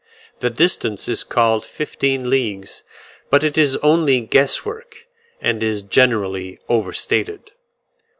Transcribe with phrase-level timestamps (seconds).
[0.39, 2.81] The distance is called fifteen leagues;
[3.29, 5.05] but it is only guess work,
[5.39, 7.51] and is generally overstated.